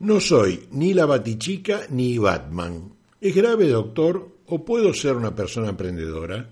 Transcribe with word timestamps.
No 0.00 0.18
soy 0.18 0.66
ni 0.70 0.94
la 0.94 1.04
Batichica 1.04 1.82
ni 1.90 2.16
Batman. 2.16 2.94
¿Es 3.20 3.34
grave, 3.34 3.68
doctor, 3.68 4.30
o 4.46 4.64
puedo 4.64 4.94
ser 4.94 5.14
una 5.14 5.34
persona 5.34 5.68
emprendedora? 5.68 6.48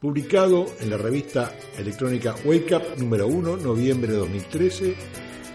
Publicado 0.00 0.66
en 0.80 0.90
la 0.90 0.96
revista 0.96 1.54
electrónica 1.78 2.34
Wake 2.44 2.74
Up 2.74 2.82
número 2.98 3.28
1, 3.28 3.58
noviembre 3.58 4.10
de 4.10 4.18
2013, 4.18 4.96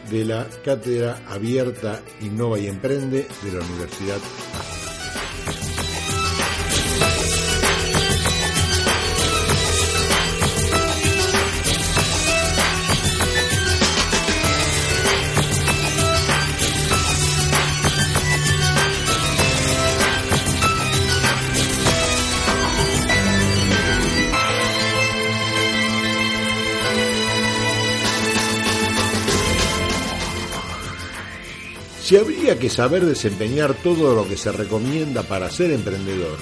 de 0.10 0.24
la 0.24 0.48
Cátedra 0.64 1.22
Abierta 1.28 2.02
Innova 2.22 2.60
y 2.60 2.68
Emprende 2.68 3.28
de 3.44 3.52
la 3.52 3.66
Universidad 3.66 4.20
Si 32.08 32.16
habría 32.16 32.58
que 32.58 32.70
saber 32.70 33.06
desempeñar 33.06 33.74
todo 33.84 34.16
lo 34.16 34.26
que 34.26 34.38
se 34.38 34.50
recomienda 34.54 35.24
para 35.24 35.52
ser 35.52 35.72
emprendedor, 35.72 36.38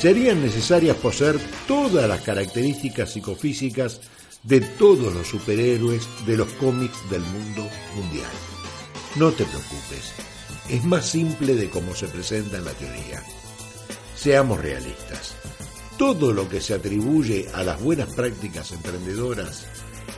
serían 0.00 0.40
necesarias 0.40 0.96
poseer 0.96 1.38
todas 1.68 2.08
las 2.08 2.22
características 2.22 3.12
psicofísicas 3.12 4.00
de 4.44 4.62
todos 4.62 5.12
los 5.12 5.26
superhéroes 5.26 6.08
de 6.24 6.38
los 6.38 6.48
cómics 6.52 6.96
del 7.10 7.20
mundo 7.20 7.68
mundial. 7.94 8.30
No 9.16 9.30
te 9.32 9.44
preocupes, 9.44 10.14
es 10.70 10.82
más 10.84 11.04
simple 11.04 11.54
de 11.54 11.68
como 11.68 11.94
se 11.94 12.08
presenta 12.08 12.56
en 12.56 12.64
la 12.64 12.72
teoría. 12.72 13.22
Seamos 14.16 14.58
realistas. 14.58 15.36
Todo 15.98 16.32
lo 16.32 16.48
que 16.48 16.62
se 16.62 16.72
atribuye 16.72 17.50
a 17.52 17.62
las 17.62 17.78
buenas 17.78 18.08
prácticas 18.14 18.72
emprendedoras 18.72 19.66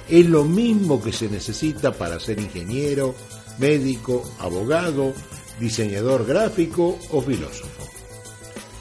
es 0.09 0.27
lo 0.27 0.45
mismo 0.45 1.03
que 1.03 1.12
se 1.12 1.28
necesita 1.28 1.91
para 1.91 2.21
ser 2.21 2.39
ingeniero, 2.39 3.17
médico, 3.59 4.23
abogado, 4.39 5.12
diseñador 5.61 6.27
gráfico 6.27 6.99
o 7.11 7.21
filósofo. 7.21 7.85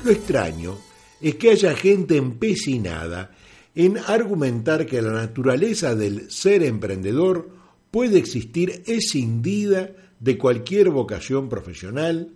Lo 0.04 0.12
extraño 0.12 0.78
es 1.22 1.36
que 1.36 1.52
haya 1.52 1.76
gente 1.76 2.18
empecinada 2.18 3.31
en 3.73 3.98
argumentar 3.98 4.86
que 4.86 5.02
la 5.02 5.12
naturaleza 5.12 5.96
del 5.96 6.30
ser 6.31 6.64
emprendedor 6.64 7.50
puede 7.92 8.18
existir 8.18 8.84
escindida 8.86 9.92
de 10.20 10.38
cualquier 10.38 10.90
vocación 10.90 11.50
profesional 11.50 12.31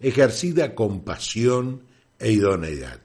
ejercida 0.00 0.74
con 0.74 1.04
pasión 1.04 1.82
e 2.18 2.32
idoneidad. 2.32 3.00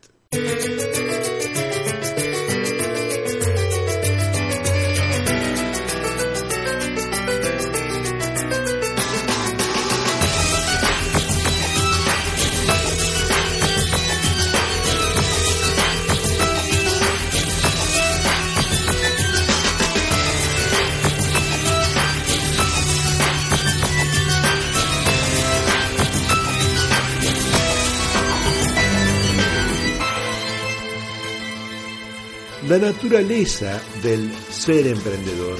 La 32.75 32.91
naturaleza 32.91 33.81
del 34.03 34.29
ser 34.51 34.85
emprendedor 34.87 35.57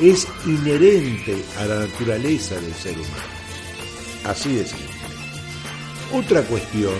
es 0.00 0.26
inherente 0.46 1.36
a 1.58 1.66
la 1.66 1.80
naturaleza 1.80 2.54
del 2.54 2.72
ser 2.72 2.94
humano. 2.94 3.34
Así 4.24 4.54
de 4.54 4.64
simple. 4.64 4.86
Otra 6.14 6.40
cuestión 6.40 6.94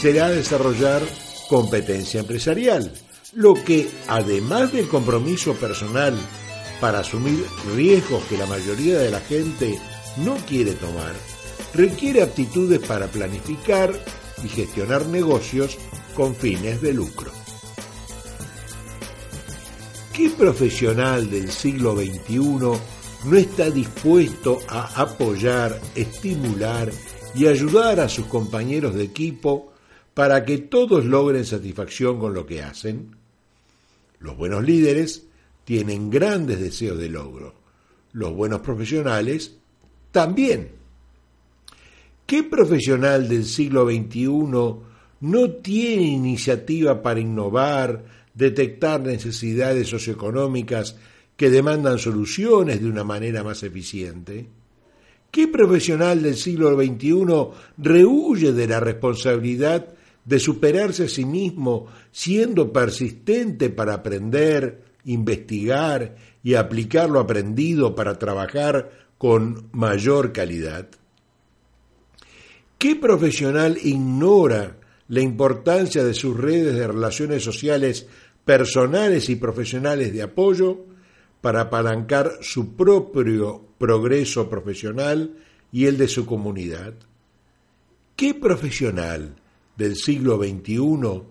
será 0.00 0.30
desarrollar 0.30 1.00
competencia 1.48 2.18
empresarial, 2.18 2.92
lo 3.34 3.54
que, 3.54 3.88
además 4.08 4.72
del 4.72 4.88
compromiso 4.88 5.54
personal 5.54 6.18
para 6.80 6.98
asumir 6.98 7.44
riesgos 7.76 8.24
que 8.24 8.36
la 8.36 8.46
mayoría 8.46 8.98
de 8.98 9.12
la 9.12 9.20
gente 9.20 9.78
no 10.24 10.34
quiere 10.38 10.72
tomar, 10.72 11.14
requiere 11.72 12.20
aptitudes 12.20 12.80
para 12.80 13.06
planificar 13.06 13.92
y 14.42 14.48
gestionar 14.48 15.06
negocios 15.06 15.78
con 16.16 16.34
fines 16.34 16.82
de 16.82 16.94
lucro. 16.94 17.37
¿Qué 20.18 20.30
profesional 20.30 21.30
del 21.30 21.48
siglo 21.48 21.94
XXI 21.94 22.40
no 22.40 23.36
está 23.36 23.70
dispuesto 23.70 24.58
a 24.68 25.02
apoyar, 25.02 25.80
estimular 25.94 26.90
y 27.36 27.46
ayudar 27.46 28.00
a 28.00 28.08
sus 28.08 28.26
compañeros 28.26 28.96
de 28.96 29.04
equipo 29.04 29.72
para 30.14 30.44
que 30.44 30.58
todos 30.58 31.04
logren 31.04 31.44
satisfacción 31.44 32.18
con 32.18 32.34
lo 32.34 32.44
que 32.46 32.64
hacen? 32.64 33.14
Los 34.18 34.36
buenos 34.36 34.64
líderes 34.64 35.24
tienen 35.62 36.10
grandes 36.10 36.58
deseos 36.58 36.98
de 36.98 37.10
logro. 37.10 37.54
Los 38.10 38.34
buenos 38.34 38.60
profesionales 38.62 39.54
también. 40.10 40.72
¿Qué 42.26 42.42
profesional 42.42 43.28
del 43.28 43.44
siglo 43.44 43.88
XXI 43.88 44.26
no 45.20 45.50
tiene 45.62 46.02
iniciativa 46.02 47.00
para 47.02 47.20
innovar, 47.20 48.18
detectar 48.38 49.00
necesidades 49.00 49.88
socioeconómicas 49.88 50.96
que 51.36 51.50
demandan 51.50 51.98
soluciones 51.98 52.80
de 52.80 52.88
una 52.88 53.02
manera 53.02 53.42
más 53.42 53.64
eficiente? 53.64 54.46
¿Qué 55.32 55.48
profesional 55.48 56.22
del 56.22 56.36
siglo 56.36 56.74
XXI 56.76 57.24
rehuye 57.76 58.52
de 58.52 58.66
la 58.68 58.78
responsabilidad 58.78 59.88
de 60.24 60.38
superarse 60.38 61.04
a 61.04 61.08
sí 61.08 61.24
mismo 61.24 61.86
siendo 62.12 62.72
persistente 62.72 63.70
para 63.70 63.94
aprender, 63.94 64.84
investigar 65.04 66.16
y 66.42 66.54
aplicar 66.54 67.10
lo 67.10 67.18
aprendido 67.18 67.96
para 67.96 68.18
trabajar 68.18 68.90
con 69.18 69.68
mayor 69.72 70.32
calidad? 70.32 70.88
¿Qué 72.78 72.94
profesional 72.94 73.76
ignora 73.82 74.78
la 75.08 75.20
importancia 75.20 76.04
de 76.04 76.14
sus 76.14 76.36
redes 76.36 76.74
de 76.74 76.86
relaciones 76.86 77.42
sociales 77.42 78.06
personales 78.48 79.28
y 79.28 79.36
profesionales 79.36 80.10
de 80.10 80.22
apoyo 80.22 80.78
para 81.42 81.60
apalancar 81.60 82.38
su 82.40 82.76
propio 82.76 83.62
progreso 83.76 84.48
profesional 84.48 85.36
y 85.70 85.84
el 85.84 85.98
de 85.98 86.08
su 86.08 86.24
comunidad? 86.24 86.94
¿Qué 88.16 88.32
profesional 88.32 89.36
del 89.76 89.96
siglo 89.96 90.38
XXI 90.38 91.22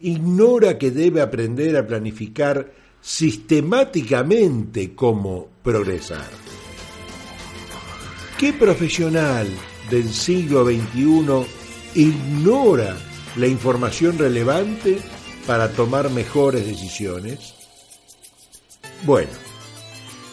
ignora 0.00 0.76
que 0.76 0.90
debe 0.90 1.20
aprender 1.20 1.76
a 1.76 1.86
planificar 1.86 2.72
sistemáticamente 3.00 4.96
cómo 4.96 5.46
progresar? 5.62 6.28
¿Qué 8.36 8.52
profesional 8.52 9.46
del 9.92 10.08
siglo 10.08 10.64
XXI 10.64 11.46
ignora 11.94 12.96
la 13.36 13.46
información 13.46 14.18
relevante 14.18 14.98
para 15.46 15.72
tomar 15.72 16.10
mejores 16.10 16.66
decisiones? 16.66 17.54
Bueno, 19.04 19.30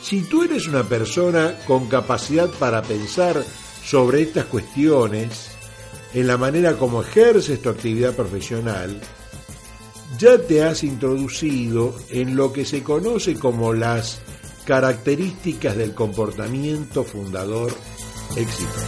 si 0.02 0.22
tú 0.22 0.44
eres 0.44 0.68
una 0.68 0.84
persona 0.84 1.56
con 1.68 1.88
capacidad 1.88 2.50
para 2.50 2.82
pensar 2.82 3.44
sobre 3.84 4.22
estas 4.22 4.46
cuestiones, 4.46 5.52
en 6.14 6.28
la 6.28 6.38
manera 6.38 6.78
como 6.78 7.02
ejerces 7.02 7.62
tu 7.62 7.70
actividad 7.70 8.16
profesional, 8.16 9.00
ya 10.18 10.38
te 10.38 10.64
has 10.64 10.84
introducido 10.84 11.96
en 12.10 12.36
lo 12.36 12.52
que 12.52 12.66
se 12.66 12.84
conoce 12.84 13.36
como 13.36 13.74
las 13.74 14.22
características 14.66 15.76
del 15.76 15.94
comportamiento 15.94 17.04
fundador 17.04 17.74
exitoso. 18.36 18.88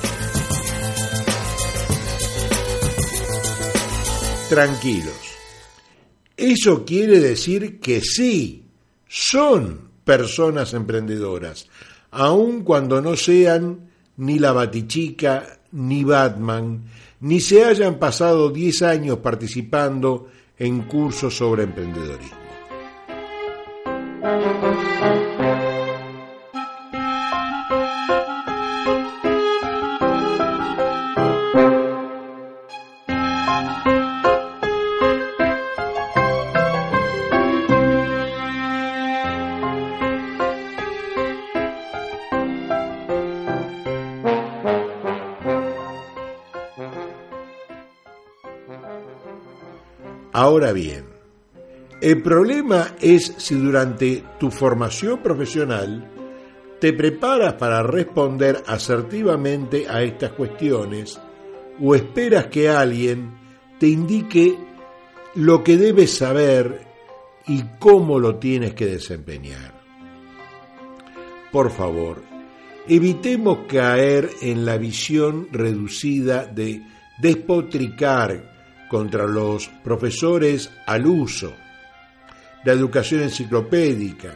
Tranquilos, 4.49 5.32
eso 6.37 6.85
quiere 6.85 7.19
decir 7.19 7.79
que 7.79 8.01
sí, 8.01 8.65
son 9.07 9.89
personas 10.03 10.73
emprendedoras, 10.73 11.67
aun 12.11 12.63
cuando 12.63 13.01
no 13.01 13.15
sean 13.15 13.89
ni 14.17 14.39
la 14.39 14.51
Batichica, 14.51 15.59
ni 15.71 16.03
Batman, 16.03 16.83
ni 17.21 17.39
se 17.39 17.63
hayan 17.63 17.99
pasado 17.99 18.49
10 18.49 18.81
años 18.83 19.17
participando 19.19 20.27
en 20.57 20.83
cursos 20.83 21.35
sobre 21.35 21.63
emprendedorismo. 21.63 22.42
Ahora 50.33 50.73
bien, 50.73 51.05
el 52.01 52.23
problema 52.23 52.95
es 52.99 53.35
si 53.37 53.53
durante 53.53 54.23
tu 54.39 54.49
formación 54.49 55.21
profesional 55.21 56.09
te 56.79 56.91
preparas 56.91 57.53
para 57.53 57.83
responder 57.83 58.63
asertivamente 58.65 59.87
a 59.87 60.01
estas 60.01 60.31
cuestiones 60.31 61.21
o 61.79 61.93
esperas 61.93 62.47
que 62.47 62.67
alguien 62.67 63.31
te 63.79 63.87
indique 63.87 64.57
lo 65.35 65.63
que 65.63 65.77
debes 65.77 66.17
saber 66.17 66.81
y 67.47 67.63
cómo 67.77 68.17
lo 68.17 68.37
tienes 68.37 68.73
que 68.73 68.87
desempeñar. 68.87 69.79
Por 71.51 71.69
favor, 71.69 72.23
evitemos 72.87 73.59
caer 73.67 74.31
en 74.41 74.65
la 74.65 74.77
visión 74.77 75.47
reducida 75.51 76.45
de 76.47 76.81
despotricar 77.21 78.52
contra 78.93 79.25
los 79.25 79.69
profesores 79.83 80.69
al 80.85 81.07
uso, 81.07 81.51
la 82.63 82.73
educación 82.73 83.23
enciclopédica, 83.23 84.35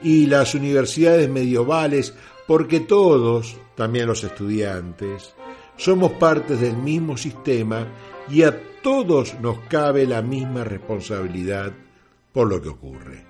y 0.00 0.24
las 0.24 0.54
universidades 0.54 1.28
medievales, 1.28 2.14
porque 2.46 2.80
todos, 2.80 3.54
también 3.74 4.06
los 4.06 4.24
estudiantes, 4.24 5.34
somos 5.76 6.12
partes 6.12 6.58
del 6.58 6.74
mismo 6.78 7.18
sistema 7.18 7.86
y 8.30 8.44
a 8.44 8.58
todos 8.80 9.38
nos 9.42 9.58
cabe 9.68 10.06
la 10.06 10.22
misma 10.22 10.64
responsabilidad 10.64 11.70
por 12.32 12.48
lo 12.48 12.62
que 12.62 12.70
ocurre. 12.70 13.26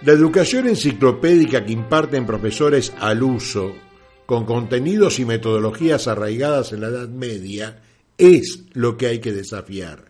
La 0.00 0.12
educación 0.12 0.66
enciclopédica 0.66 1.62
que 1.62 1.72
imparten 1.72 2.24
profesores 2.24 2.94
al 3.00 3.22
uso, 3.22 3.70
con 4.24 4.46
contenidos 4.46 5.18
y 5.18 5.26
metodologías 5.26 6.08
arraigadas 6.08 6.72
en 6.72 6.80
la 6.80 6.86
Edad 6.86 7.08
Media, 7.10 7.82
es 8.22 8.66
lo 8.74 8.96
que 8.96 9.08
hay 9.08 9.18
que 9.18 9.32
desafiar. 9.32 10.04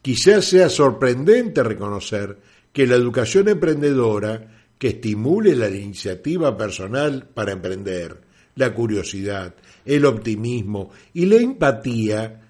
Quizás 0.00 0.44
sea 0.44 0.68
sorprendente 0.68 1.64
reconocer 1.64 2.38
que 2.72 2.86
la 2.86 2.94
educación 2.94 3.48
emprendedora 3.48 4.68
que 4.78 4.88
estimule 4.88 5.56
la 5.56 5.68
iniciativa 5.68 6.56
personal 6.56 7.28
para 7.34 7.50
emprender, 7.50 8.20
la 8.54 8.72
curiosidad, 8.72 9.56
el 9.84 10.04
optimismo 10.04 10.90
y 11.14 11.26
la 11.26 11.36
empatía 11.36 12.42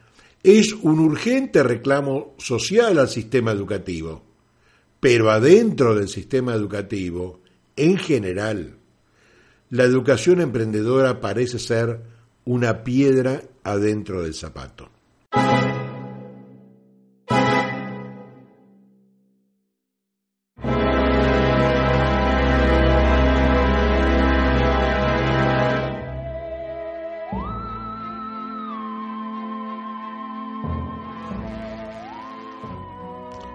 es 0.43 0.75
un 0.75 1.01
urgente 1.01 1.63
reclamo 1.63 2.35
social 2.37 2.99
al 2.99 3.09
sistema 3.09 3.53
educativo. 3.53 4.23
Pero 5.01 5.31
adentro 5.31 5.95
del 5.95 6.09
sistema 6.09 6.55
educativo, 6.55 7.41
en 7.77 7.97
general, 7.97 8.77
la 9.71 9.85
educación 9.85 10.43
emprendedora 10.43 11.21
parece 11.21 11.59
ser 11.59 12.16
una 12.49 12.85
piedra 12.85 13.43
adentro 13.65 14.23
del 14.23 14.33
zapato. 14.33 14.89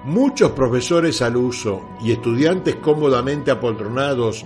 Muchos 0.04 0.52
profesores 0.52 1.22
al 1.22 1.38
uso 1.38 1.86
y 2.02 2.12
estudiantes 2.12 2.76
cómodamente 2.76 3.52
apoltronados 3.52 4.46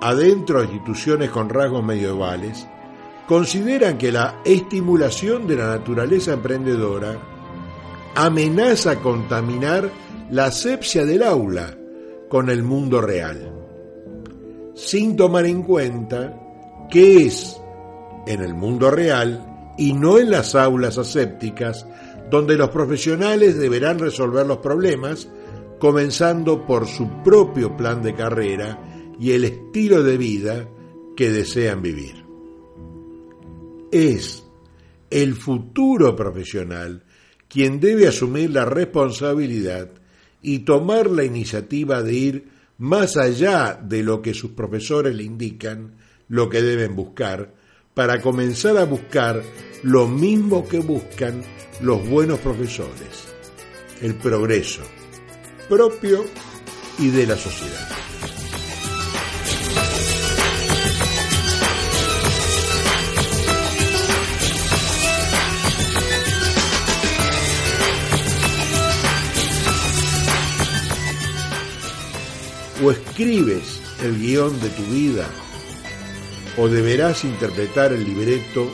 adentro 0.00 0.60
de 0.60 0.68
instituciones 0.68 1.28
con 1.28 1.50
rasgos 1.50 1.84
medievales 1.84 2.66
consideran 3.32 3.96
que 3.96 4.12
la 4.12 4.42
estimulación 4.44 5.46
de 5.46 5.56
la 5.56 5.68
naturaleza 5.68 6.34
emprendedora 6.34 7.18
amenaza 8.14 9.00
contaminar 9.00 9.90
la 10.30 10.44
asepsia 10.44 11.06
del 11.06 11.22
aula 11.22 11.74
con 12.28 12.50
el 12.50 12.62
mundo 12.62 13.00
real, 13.00 13.50
sin 14.74 15.16
tomar 15.16 15.46
en 15.46 15.62
cuenta 15.62 16.38
que 16.90 17.24
es 17.24 17.58
en 18.26 18.42
el 18.42 18.52
mundo 18.52 18.90
real 18.90 19.72
y 19.78 19.94
no 19.94 20.18
en 20.18 20.30
las 20.30 20.54
aulas 20.54 20.98
asépticas 20.98 21.86
donde 22.30 22.58
los 22.58 22.68
profesionales 22.68 23.58
deberán 23.58 23.98
resolver 23.98 24.44
los 24.44 24.58
problemas, 24.58 25.26
comenzando 25.78 26.66
por 26.66 26.86
su 26.86 27.08
propio 27.22 27.78
plan 27.78 28.02
de 28.02 28.14
carrera 28.14 28.78
y 29.18 29.30
el 29.30 29.44
estilo 29.44 30.02
de 30.02 30.18
vida 30.18 30.68
que 31.16 31.30
desean 31.30 31.80
vivir. 31.80 32.21
Es 33.92 34.42
el 35.10 35.34
futuro 35.34 36.16
profesional 36.16 37.04
quien 37.46 37.78
debe 37.78 38.08
asumir 38.08 38.50
la 38.50 38.64
responsabilidad 38.64 39.90
y 40.40 40.60
tomar 40.60 41.10
la 41.10 41.24
iniciativa 41.24 42.02
de 42.02 42.14
ir 42.14 42.48
más 42.78 43.18
allá 43.18 43.78
de 43.80 44.02
lo 44.02 44.22
que 44.22 44.32
sus 44.32 44.52
profesores 44.52 45.14
le 45.14 45.24
indican, 45.24 45.96
lo 46.28 46.48
que 46.48 46.62
deben 46.62 46.96
buscar, 46.96 47.52
para 47.92 48.22
comenzar 48.22 48.78
a 48.78 48.84
buscar 48.84 49.42
lo 49.82 50.08
mismo 50.08 50.66
que 50.66 50.78
buscan 50.78 51.42
los 51.82 52.08
buenos 52.08 52.38
profesores, 52.38 53.28
el 54.00 54.14
progreso 54.14 54.82
propio 55.68 56.24
y 56.98 57.08
de 57.08 57.26
la 57.26 57.36
sociedad. 57.36 58.01
O 72.82 72.90
escribes 72.90 73.80
el 74.02 74.18
guion 74.18 74.58
de 74.60 74.68
tu 74.70 74.82
vida 74.84 75.28
o 76.56 76.68
deberás 76.68 77.24
interpretar 77.24 77.92
el 77.92 78.04
libreto 78.04 78.70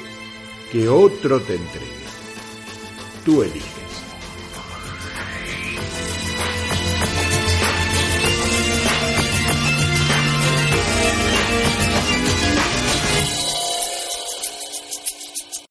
que 0.73 0.89
otro 0.89 1.41
te 1.41 1.57
entregue. 1.57 1.87
Tú 3.25 3.43
eliges. 3.43 3.88